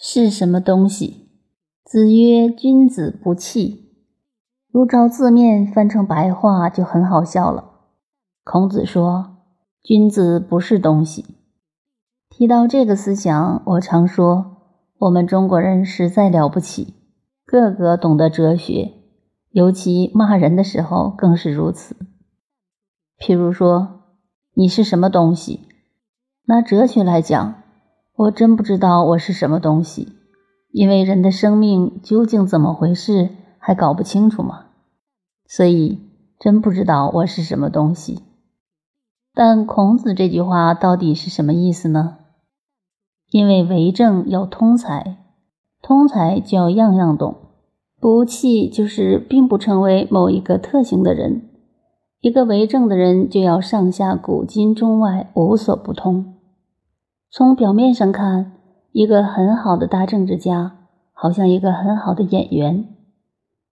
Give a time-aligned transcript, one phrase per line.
[0.00, 1.28] 是什么东西？
[1.84, 3.96] 子曰：“君子不器。”
[4.70, 7.64] 如照字面翻成白话就很好笑了。
[8.44, 9.38] 孔子说
[9.82, 11.26] ：“君子不是东西。”
[12.30, 14.58] 提到这个思想，我常说，
[14.98, 16.94] 我们中国人实在了不起，
[17.44, 18.92] 个个懂得哲学，
[19.50, 21.96] 尤其骂人的时候更是如此。
[23.18, 24.04] 譬如说
[24.54, 25.66] ：“你是什么东西？”
[26.46, 27.64] 拿哲学来讲。
[28.18, 30.08] 我真不知道我是什么东西，
[30.72, 33.28] 因为人的生命究竟怎么回事
[33.60, 34.64] 还搞不清楚嘛，
[35.46, 36.00] 所以
[36.36, 38.24] 真不知道我是什么东西。
[39.32, 42.16] 但孔子这句话到底是什么意思呢？
[43.30, 45.18] 因为为政要通才，
[45.80, 47.36] 通才就要样样懂，
[48.00, 51.48] 不器就是并不成为某一个特性的人。
[52.20, 56.34] 一个为政的人就要上下古今中外无所不通。
[57.30, 58.52] 从表面上看，
[58.92, 60.78] 一个很好的大政治家，
[61.12, 62.88] 好像一个很好的演员，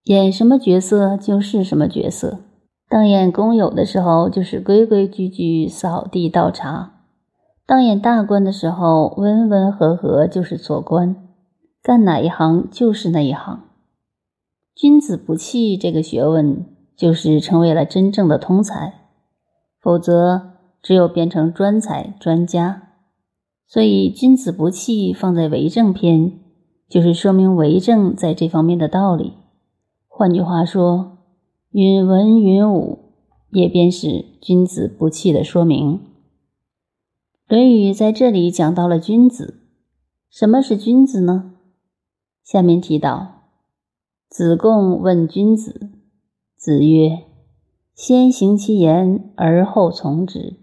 [0.04, 2.40] 演什么角色就是什么角色。
[2.88, 6.90] 当演工友的时候，就是规规矩矩扫地倒茶；
[7.66, 11.16] 当演大官的时候，温温和和就是做官，
[11.82, 13.62] 干哪一行就是哪一行。
[14.74, 18.92] 君子不器这个学问，就是成为了真正的通才，
[19.80, 22.82] 否则只有变成专才专家。
[23.68, 26.38] 所以，君子不器放在为政篇，
[26.88, 29.32] 就是说明为政在这方面的道理。
[30.06, 31.18] 换句话说，
[31.70, 33.12] 允文允武
[33.50, 35.94] 也便是君子不器的说明。
[37.48, 39.60] 《论语》在这里讲到了君子，
[40.30, 41.52] 什么是君子呢？
[42.44, 43.42] 下面提到：
[44.28, 45.90] 子贡问君子，
[46.56, 47.24] 子曰
[47.94, 50.60] ：“先行其言，而后从之。”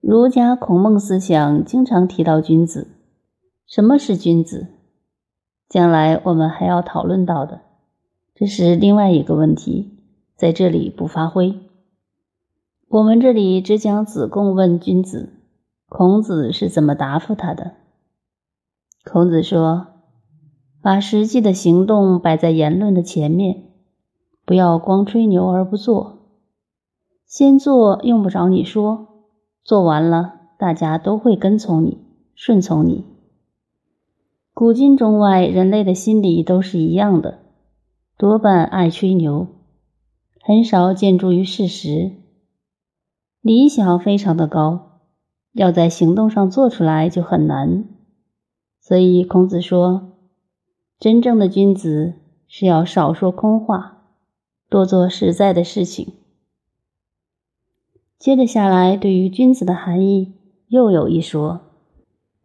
[0.00, 2.88] 儒家孔孟思想经常提到君子，
[3.66, 4.68] 什么是君子？
[5.68, 7.60] 将来我们还要讨论到的，
[8.34, 9.98] 这是另外一个问题，
[10.34, 11.54] 在这里不发挥。
[12.88, 15.34] 我们这里只讲子贡问君子，
[15.86, 17.72] 孔子是怎么答复他的？
[19.04, 19.88] 孔子说
[20.80, 23.64] ：“把实际的行动摆在言论的前面，
[24.46, 26.20] 不要光吹牛而不做。
[27.26, 29.08] 先做用不着你说。”
[29.70, 31.98] 做完了，大家都会跟从你，
[32.34, 33.04] 顺从你。
[34.52, 37.38] 古今中外，人类的心理都是一样的，
[38.18, 39.46] 多半爱吹牛，
[40.42, 42.10] 很少见诸于事实。
[43.42, 45.02] 理想非常的高，
[45.52, 47.84] 要在行动上做出来就很难。
[48.80, 50.14] 所以孔子说，
[50.98, 52.14] 真正的君子
[52.48, 54.02] 是要少说空话，
[54.68, 56.14] 多做实在的事情。
[58.20, 60.34] 接着下来，对于君子的含义
[60.68, 61.62] 又有一说。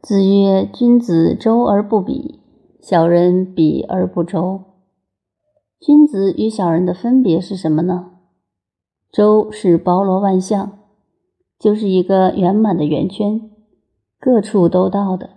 [0.02, 2.40] 子曰：“君子周而不比，
[2.80, 4.62] 小人比而不周。”
[5.78, 8.12] 君子与小人的分别是什么呢？
[9.12, 10.80] 周是包罗万象，
[11.60, 13.52] 就是一个圆满的圆圈，
[14.18, 15.32] 各处都到的。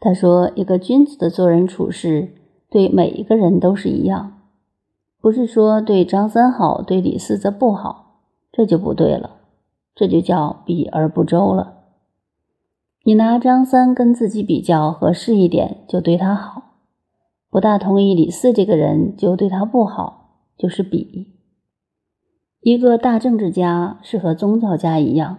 [0.00, 2.34] 他说，一个君子的做人处事，
[2.68, 4.40] 对每一个人都是一样，
[5.20, 8.11] 不是说对张三好，对李四则不好。
[8.52, 9.40] 这就不对了，
[9.94, 11.78] 这就叫比而不周了。
[13.04, 16.62] 你拿张三跟自己比较合适一点，就对他好；
[17.50, 21.32] 不大同意李四这个人，就对他不好，就是比。
[22.60, 25.38] 一个大政治家是和宗教家一样，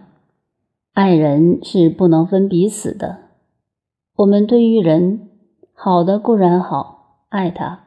[0.92, 3.20] 爱人是不能分彼此的。
[4.16, 5.30] 我们对于人
[5.72, 7.78] 好的固然好，爱他；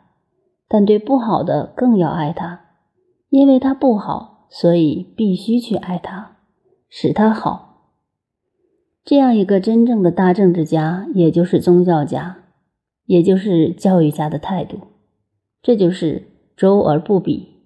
[0.67, 2.61] 但对不好的更要爱他，
[3.29, 4.36] 因为他不好。
[4.49, 6.37] 所以必须去爱他，
[6.89, 7.91] 使他好。
[9.03, 12.43] 这样一个真正的大政治家，也就是宗教家，
[13.05, 14.79] 也就是教育家的态度，
[15.61, 16.27] 这就是
[16.57, 17.61] 周而不比，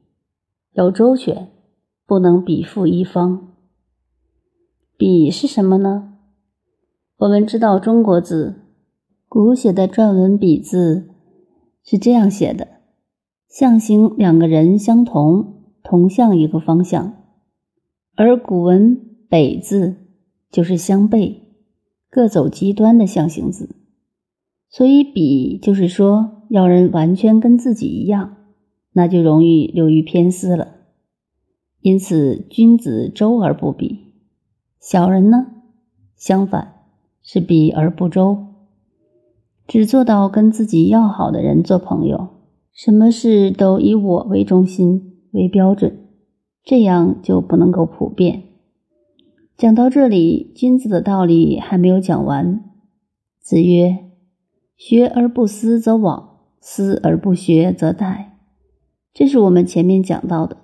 [0.74, 1.50] 要周全，
[2.06, 3.54] 不能比附一方。
[4.98, 6.14] 比是什么呢？
[7.18, 8.62] 我们知道中国字，
[9.28, 11.10] 古写的篆文比字
[11.84, 12.68] 是这样写的：
[13.48, 15.61] 象形两个人相同。
[15.84, 17.14] 同向一个方向，
[18.16, 19.00] 而古文
[19.30, 19.96] 北字
[20.52, 21.42] 就是相背，
[22.10, 23.76] 各走极端的象形字，
[24.70, 28.38] 所以比就是说要人完全跟自己一样，
[28.94, 30.68] 那就容易流于偏私了。
[31.82, 34.14] 因此，君子周而不比，
[34.80, 35.48] 小人呢，
[36.16, 36.74] 相反
[37.24, 38.38] 是比而不周，
[39.68, 42.28] 只做到跟自己要好的人做朋友，
[42.72, 45.11] 什么事都以我为中心。
[45.32, 46.08] 为标准，
[46.64, 48.44] 这样就不能够普遍。
[49.58, 52.64] 讲到这里，君子的道理还没有讲完。
[53.40, 53.98] 子曰
[54.78, 56.24] ：“学而不思则罔，
[56.60, 58.26] 思而不学则殆。
[59.14, 60.58] 这是我们前面讲到的。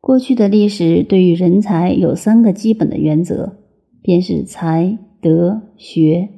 [0.00, 3.56] 过去的历史对于人才有三个基本的原则，
[4.02, 6.28] 便是才、德、学。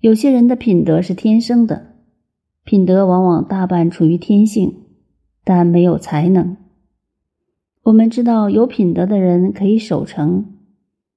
[0.00, 1.94] 有些人的品德是天生的，
[2.64, 4.84] 品德往往大半出于天性，
[5.48, 6.58] 但没有才能。
[7.84, 10.44] 我们知道，有品德的人可以守城，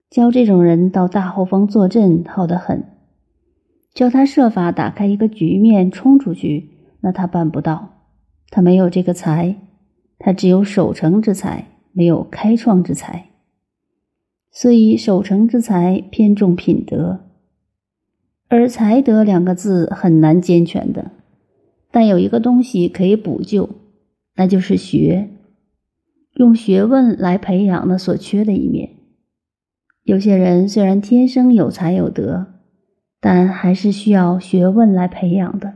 [0.10, 2.80] 教这种人到大后方坐镇，好得很；
[3.94, 6.70] 叫他设法打开一个局面冲出去，
[7.02, 8.06] 那他办不到，
[8.50, 9.58] 他没有这个才。
[10.18, 13.32] 他只有守成之才，没有开创之才，
[14.50, 17.20] 所以守成之才偏重品德，
[18.48, 21.12] 而才德两个字很难兼全的。
[21.92, 23.68] 但有一个东西可以补救，
[24.42, 25.30] 那就是学，
[26.34, 28.90] 用学问来培养那所缺的一面。
[30.02, 32.48] 有些人虽然天生有才有德，
[33.20, 35.76] 但还是需要学问来培养的。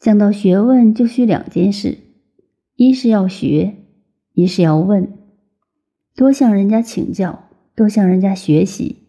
[0.00, 1.98] 讲到学问，就需两件事。
[2.74, 3.76] 一是要学，
[4.32, 5.12] 一是要问，
[6.16, 7.44] 多向人家请教，
[7.76, 9.04] 多向人家学习，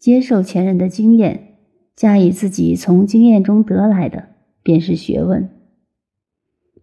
[0.00, 1.58] 接受前人的经验，
[1.94, 4.30] 加以自己从经验中得来的，
[4.64, 5.48] 便是学问。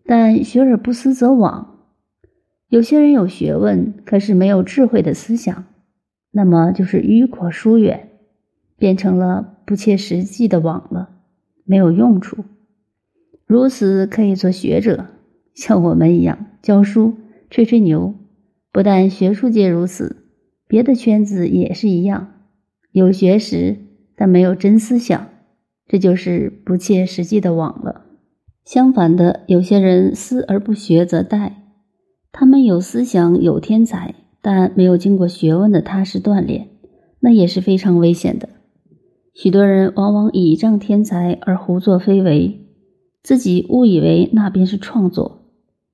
[0.05, 1.65] 但学而不思则罔，
[2.67, 5.65] 有些人有学问，可是没有智慧的思想，
[6.31, 8.09] 那么就是迂阔疏远，
[8.77, 11.09] 变成了不切实际的网了，
[11.65, 12.43] 没有用处。
[13.45, 15.07] 如此可以做学者。
[15.53, 17.15] 像我们一样教书、
[17.49, 18.15] 吹吹牛，
[18.71, 20.23] 不但学术界如此，
[20.65, 22.31] 别的圈子也是一样，
[22.91, 23.77] 有学识
[24.15, 25.27] 但没有真思想，
[25.87, 28.05] 这就是不切实际的网了。
[28.65, 31.53] 相反的，有些人思而不学则殆，
[32.31, 36.69] 他们有思想、有天才，但没有经过学问的踏实锻炼，
[37.19, 38.49] 那也是非常危险的。
[39.33, 42.67] 许多人往往倚仗天才而胡作非为，
[43.23, 45.39] 自己误以为那便是创作。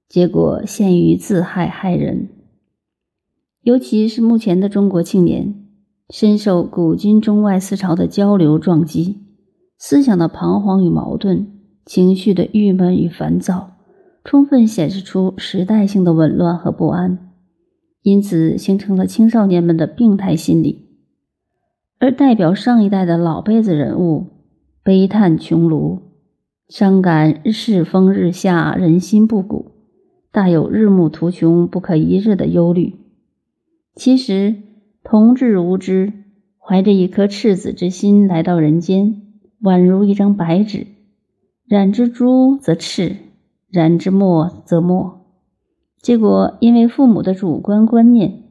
[0.09, 2.29] 结果陷于自害害人，
[3.61, 5.65] 尤其是目前的中国青年，
[6.09, 9.17] 深受古今中外思潮的交流撞击，
[9.77, 11.56] 思想的彷徨与矛盾，
[11.87, 13.77] 情绪的郁闷与烦躁，
[14.25, 17.31] 充分显示出时代性的紊乱和不安，
[18.01, 20.85] 因此形成了青少年们的病态心理。
[21.97, 24.27] 而代表上一代的老辈子人物，
[24.83, 26.01] 悲叹穷庐，
[26.67, 29.71] 伤感世风日下，人心不古。
[30.29, 32.95] 大有日暮途穷不可一日的忧虑。
[33.95, 34.55] 其实，
[35.05, 36.11] 同志无知，
[36.59, 39.21] 怀着一颗赤子之心来到人间，
[39.61, 40.85] 宛如一张白纸，
[41.67, 43.17] 染之朱则赤，
[43.69, 45.25] 染之墨则墨。
[46.01, 48.43] 结果因为父母的主观观念，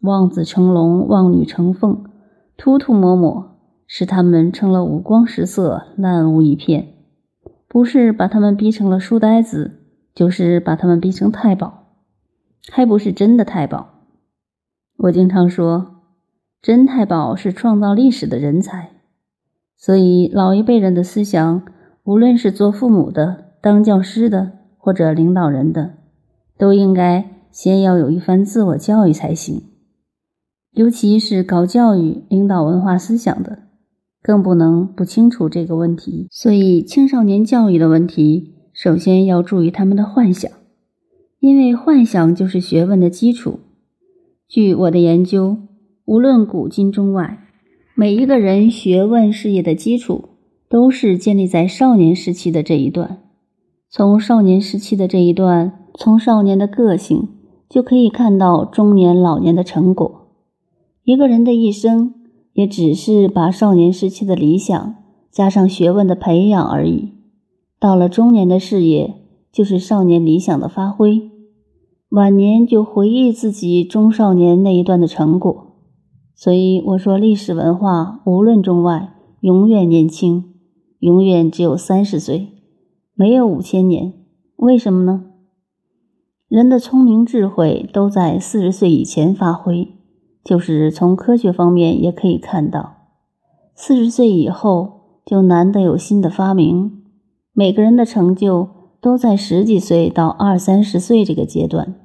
[0.00, 2.04] 望子成龙，望女成凤，
[2.56, 6.94] 涂涂抹抹，使他们成了五光十色，烂污一片。
[7.68, 9.78] 不是把他们逼成了书呆子。
[10.14, 11.86] 就是把他们逼成太保，
[12.70, 13.86] 还不是真的太保。
[14.98, 16.02] 我经常说，
[16.60, 18.90] 真太保是创造历史的人才。
[19.74, 21.62] 所以老一辈人的思想，
[22.04, 25.94] 无论是做父母的、当教师的或者领导人的，
[26.58, 29.62] 都应该先要有一番自我教育才行。
[30.72, 33.64] 尤其是搞教育、领导文化思想的，
[34.22, 36.26] 更不能不清楚这个问题。
[36.30, 38.54] 所以青少年教育的问题。
[38.74, 40.50] 首先要注意他们的幻想，
[41.40, 43.60] 因为幻想就是学问的基础。
[44.48, 45.58] 据我的研究，
[46.06, 47.46] 无论古今中外，
[47.94, 50.30] 每一个人学问事业的基础
[50.72, 53.18] 都是建立在少年时期的这一段。
[53.90, 57.28] 从少年时期的这一段，从少年的个性
[57.68, 60.28] 就可以看到中年老年的成果。
[61.04, 62.14] 一个人的一生，
[62.54, 64.94] 也只是把少年时期的理想
[65.30, 67.10] 加上学问的培养而已。
[67.78, 69.16] 到了中年的事业，
[69.52, 71.28] 就是少年理想的发挥；
[72.08, 75.76] 晚年就回忆自己中少年那一段的成果。
[76.34, 80.44] 所以我说，历史文化无论中外，永远年轻，
[81.02, 82.52] 永远只有三十岁，
[83.14, 84.12] 没有五千年。
[84.54, 85.24] 为什么呢？
[86.46, 89.88] 人的聪明智慧都在四十岁以前发挥，
[90.44, 93.08] 就是从科学方面也可以看到，
[93.74, 97.02] 四十岁以后就难得有新的发明。
[97.52, 98.68] 每个人的成就
[99.00, 101.96] 都在十几岁到二三十岁这个阶段，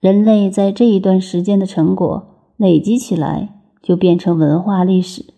[0.00, 5.33] 人类在这一段时间的成果累积起来，就变成文化历史。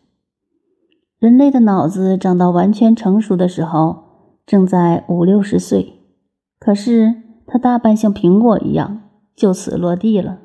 [1.19, 4.05] 人类的脑子长到完全成熟的时候，
[4.45, 5.95] 正在五六十岁，
[6.59, 7.15] 可是
[7.47, 9.03] 它大半像苹果一样，
[9.35, 10.41] 就此落地了。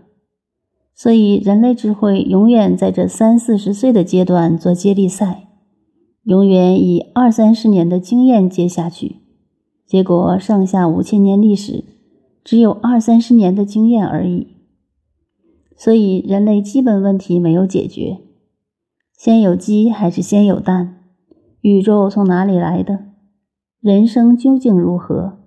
[0.93, 5.47] 所以，人类智慧永远在这三四十岁的阶段做接力赛。
[6.23, 9.17] 永远以二三十年的经验接下去，
[9.87, 11.83] 结果上下五千年历史，
[12.43, 14.47] 只有二三十年的经验而已。
[15.75, 18.19] 所以人类基本问题没有解决：
[19.23, 20.95] 先有鸡还是先有蛋？
[21.61, 23.01] 宇宙从哪里来的？
[23.79, 25.37] 人生究竟如何？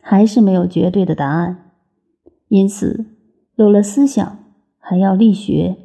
[0.00, 1.72] 还是没有绝对的答案。
[2.46, 3.06] 因此，
[3.56, 4.38] 有了思想，
[4.78, 5.78] 还要力学。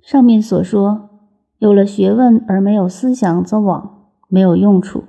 [0.00, 1.10] 上面所说，
[1.58, 5.04] 有了学问而没有思想，则枉，没有用处。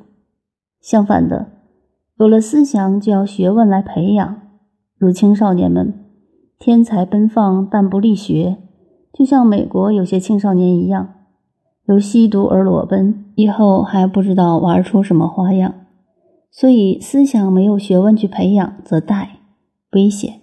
[0.82, 1.54] 相反的，
[2.18, 4.42] 有了思想，就要学问来培养。
[4.98, 5.94] 如青少年们，
[6.60, 8.58] 天才奔放，但不力学，
[9.14, 11.14] 就像美国有些青少年一样，
[11.90, 15.74] 由吸毒而裸奔，以后还不知道玩出什么花样。
[16.52, 19.26] 所以，思想没有学问去培养，则殆
[19.94, 20.39] 危险。